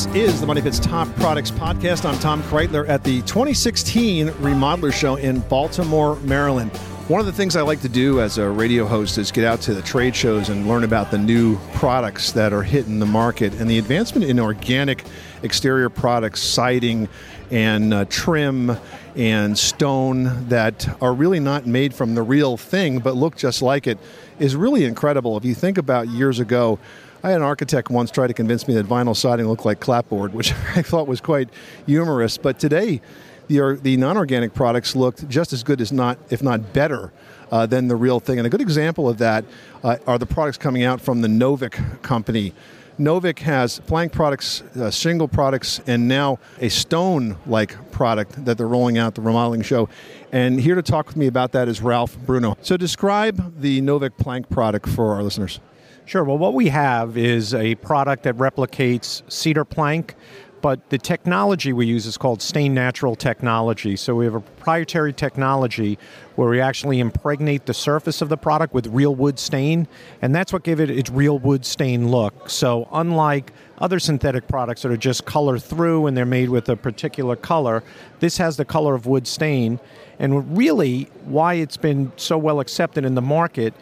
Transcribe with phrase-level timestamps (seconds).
[0.00, 2.08] This is the Money Pits Top Products Podcast.
[2.08, 6.74] I'm Tom Kraeutler at the 2016 Remodeler Show in Baltimore, Maryland.
[7.08, 9.60] One of the things I like to do as a radio host is get out
[9.62, 13.52] to the trade shows and learn about the new products that are hitting the market.
[13.60, 15.04] And the advancement in organic
[15.42, 17.06] exterior products, siding,
[17.50, 18.78] and uh, trim
[19.16, 23.86] and stone that are really not made from the real thing but look just like
[23.86, 23.98] it
[24.38, 25.36] is really incredible.
[25.36, 26.78] If you think about years ago,
[27.22, 30.32] I had an architect once try to convince me that vinyl siding looked like clapboard,
[30.34, 31.50] which I thought was quite
[31.86, 32.38] humorous.
[32.38, 33.00] But today,
[33.48, 37.12] the, the non-organic products looked just as good as not, if not better,
[37.50, 38.38] uh, than the real thing.
[38.38, 39.44] And a good example of that
[39.82, 42.54] uh, are the products coming out from the Novik company.
[42.98, 48.98] Novik has plank products, uh, shingle products, and now a stone-like product that they're rolling
[48.98, 49.88] out the remodeling show.
[50.32, 52.56] And here to talk with me about that is Ralph Bruno.
[52.60, 55.60] So describe the Novik plank product for our listeners.
[56.06, 56.24] Sure.
[56.24, 60.16] Well, what we have is a product that replicates cedar plank,
[60.60, 63.96] but the technology we use is called Stain Natural technology.
[63.96, 65.98] So we have a proprietary technology
[66.34, 69.86] where we actually impregnate the surface of the product with real wood stain,
[70.20, 72.50] and that's what gives it its real wood stain look.
[72.50, 76.76] So unlike other synthetic products that are just color through and they're made with a
[76.76, 77.82] particular color,
[78.18, 79.78] this has the color of wood stain.
[80.18, 83.74] And really, why it's been so well accepted in the market,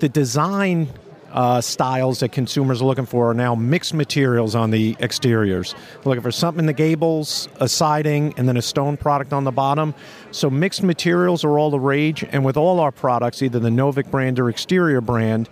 [0.00, 0.88] the design
[1.34, 5.72] uh, styles that consumers are looking for are now mixed materials on the exteriors.
[5.72, 9.44] They're looking for something in the gables, a siding, and then a stone product on
[9.44, 9.94] the bottom.
[10.30, 14.10] So mixed materials are all the rage, and with all our products, either the Novik
[14.10, 15.48] brand or Exteria brand,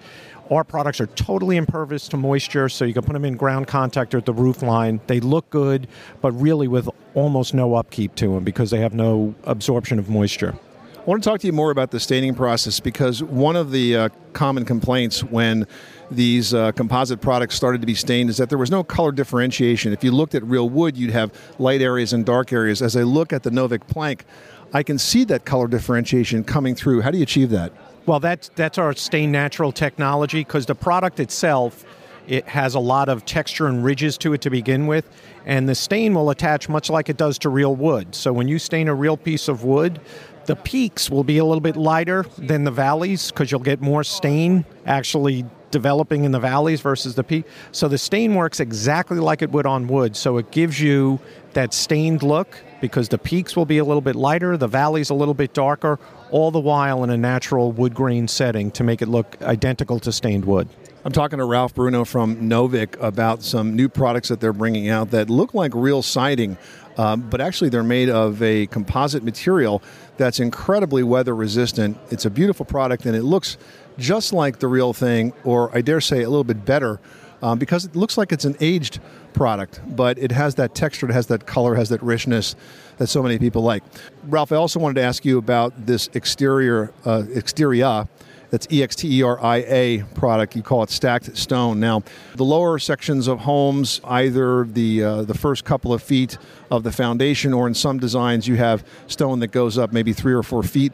[0.50, 4.14] our products are totally impervious to moisture, so you can put them in ground contact
[4.14, 5.00] or at the roof line.
[5.06, 5.88] They look good,
[6.20, 10.54] but really with almost no upkeep to them because they have no absorption of moisture.
[11.02, 13.96] I want to talk to you more about the staining process because one of the
[13.96, 15.66] uh, common complaints when
[16.12, 19.92] these uh, composite products started to be stained is that there was no color differentiation.
[19.92, 22.82] If you looked at real wood, you'd have light areas and dark areas.
[22.82, 24.24] As I look at the Novik plank,
[24.72, 27.00] I can see that color differentiation coming through.
[27.00, 27.72] How do you achieve that?
[28.06, 31.84] Well, that's that's our stain natural technology because the product itself
[32.28, 35.10] it has a lot of texture and ridges to it to begin with,
[35.44, 38.14] and the stain will attach much like it does to real wood.
[38.14, 40.00] So when you stain a real piece of wood,
[40.46, 44.04] the peaks will be a little bit lighter than the valleys because you'll get more
[44.04, 47.44] stain actually developing in the valleys versus the peak.
[47.72, 50.14] So the stain works exactly like it would on wood.
[50.16, 51.18] So it gives you
[51.54, 55.14] that stained look because the peaks will be a little bit lighter, the valleys a
[55.14, 55.98] little bit darker,
[56.30, 60.12] all the while in a natural wood grain setting to make it look identical to
[60.12, 60.68] stained wood.
[61.04, 65.10] I'm talking to Ralph Bruno from Novik about some new products that they're bringing out
[65.10, 66.56] that look like real siding,
[66.96, 69.82] um, but actually they're made of a composite material
[70.16, 71.98] that's incredibly weather resistant.
[72.10, 73.56] It's a beautiful product and it looks
[73.98, 77.00] just like the real thing, or I dare say a little bit better,
[77.42, 79.00] um, because it looks like it's an aged
[79.32, 82.54] product, but it has that texture, it has that color, has that richness
[82.98, 83.82] that so many people like.
[84.24, 88.06] Ralph, I also wanted to ask you about this exterior uh, exterior
[88.52, 90.54] that's E X T E R I A product.
[90.54, 91.80] You call it stacked stone.
[91.80, 92.02] Now,
[92.36, 96.36] the lower sections of homes, either the uh, the first couple of feet
[96.70, 100.34] of the foundation, or in some designs, you have stone that goes up maybe three
[100.34, 100.92] or four feet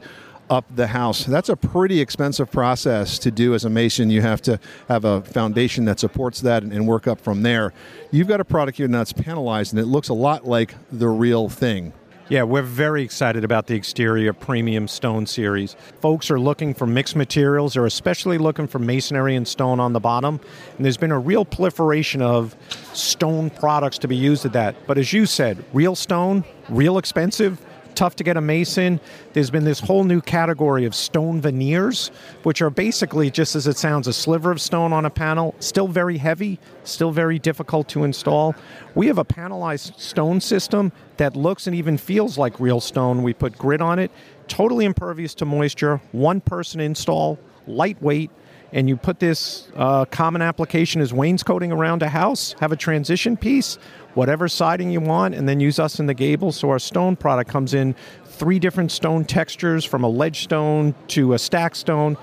[0.48, 1.24] up the house.
[1.24, 4.08] That's a pretty expensive process to do as a mason.
[4.08, 4.58] You have to
[4.88, 7.74] have a foundation that supports that and, work up from there.
[8.12, 11.50] You've got a product here that's panelized and it looks a lot like the real
[11.50, 11.92] thing.
[12.30, 15.76] Yeah, we're very excited about the Exteria premium stone series.
[16.02, 20.00] Folks are looking for mixed materials, they're especially looking for masonry and stone on the
[20.00, 20.38] bottom.
[20.76, 22.54] And there's been a real proliferation of
[22.92, 24.76] stone products to be used at that.
[24.86, 27.62] But as you said, real stone, real expensive,
[27.94, 29.00] tough to get a mason.
[29.32, 32.10] There's been this whole new category of stone veneers,
[32.42, 35.88] which are basically, just as it sounds, a sliver of stone on a panel, still
[35.88, 38.54] very heavy, still very difficult to install.
[38.94, 43.22] We have a panelized stone system that looks and even feels like real stone.
[43.22, 44.10] We put grit on it,
[44.48, 48.30] totally impervious to moisture, one person install, lightweight
[48.72, 53.36] and you put this uh, common application as wainscoting around a house, have a transition
[53.36, 53.76] piece,
[54.14, 56.52] whatever siding you want, and then use us in the gable.
[56.52, 57.94] So our stone product comes in
[58.26, 62.16] three different stone textures from a ledge stone to a stack stone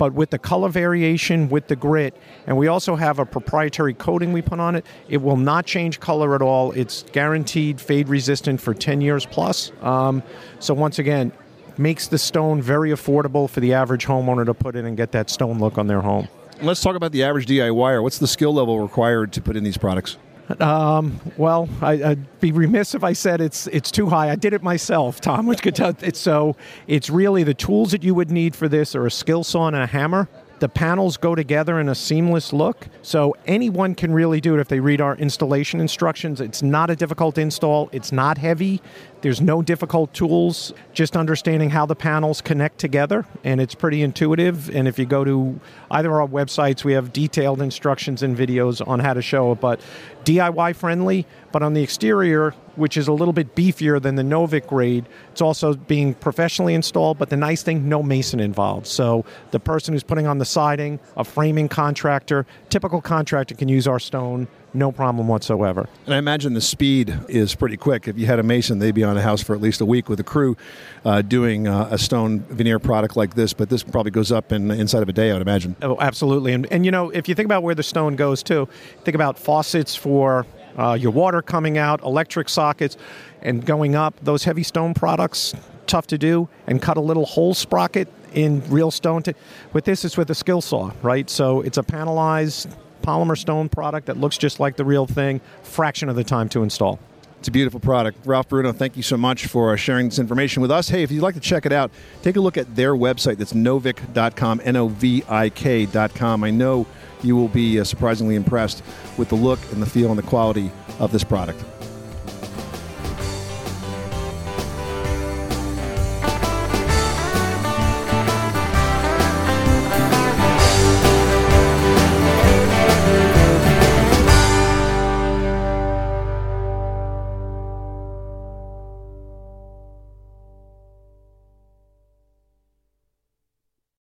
[0.00, 2.16] but with the color variation, with the grit,
[2.46, 4.86] and we also have a proprietary coating we put on it.
[5.10, 6.72] It will not change color at all.
[6.72, 9.72] It's guaranteed fade resistant for 10 years plus.
[9.82, 10.22] Um,
[10.58, 11.32] so once again,
[11.76, 15.28] makes the stone very affordable for the average homeowner to put in and get that
[15.28, 16.28] stone look on their home.
[16.62, 18.02] Let's talk about the average DIYer.
[18.02, 20.16] What's the skill level required to put in these products?
[20.58, 24.30] Um, well, I, would be remiss if I said it's it's too high.
[24.30, 25.94] I did it myself, Tom, which could tell.
[26.00, 26.56] It's, so
[26.86, 29.76] it's really the tools that you would need for this are a skill saw and
[29.76, 30.28] a hammer.
[30.60, 34.68] The panels go together in a seamless look, so anyone can really do it if
[34.68, 36.38] they read our installation instructions.
[36.38, 38.82] It's not a difficult install, it's not heavy,
[39.22, 44.68] there's no difficult tools, just understanding how the panels connect together, and it's pretty intuitive.
[44.76, 45.58] And if you go to
[45.90, 49.60] either of our websites, we have detailed instructions and videos on how to show it,
[49.60, 49.80] but
[50.24, 51.26] DIY friendly.
[51.52, 55.40] But on the Exteria, which is a little bit beefier than the Novik grade, it's
[55.40, 57.18] also being professionally installed.
[57.18, 58.86] But the nice thing, no mason involved.
[58.86, 63.86] So the person who's putting on the siding, a framing contractor, typical contractor can use
[63.88, 65.88] our stone no problem whatsoever.
[66.06, 68.08] And I imagine the speed is pretty quick.
[68.08, 70.08] If you had a mason, they'd be on a house for at least a week
[70.08, 70.56] with a crew
[71.04, 73.52] uh, doing uh, a stone veneer product like this.
[73.52, 75.76] But this probably goes up in inside of a day, I would imagine.
[75.82, 76.52] Oh, absolutely.
[76.52, 78.68] And, and you know, if you think about where the stone goes too,
[79.04, 80.46] think about faucets for
[80.78, 82.96] uh, your water coming out, electric sockets,
[83.42, 84.14] and going up.
[84.22, 85.54] Those heavy stone products,
[85.86, 89.22] tough to do, and cut a little hole sprocket in real stone.
[89.24, 89.34] To,
[89.72, 91.28] with this, it's with a skill saw, right?
[91.28, 96.08] So it's a panelized polymer stone product that looks just like the real thing, fraction
[96.08, 96.98] of the time to install.
[97.40, 98.26] It's a beautiful product.
[98.26, 100.90] Ralph Bruno, thank you so much for uh, sharing this information with us.
[100.90, 101.90] Hey, if you'd like to check it out,
[102.22, 103.38] take a look at their website.
[103.38, 106.44] That's novik.com, N O V I K.com.
[106.44, 106.86] I know
[107.22, 108.82] you will be uh, surprisingly impressed
[109.16, 111.64] with the look and the feel and the quality of this product.